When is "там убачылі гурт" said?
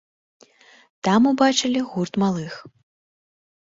1.09-2.13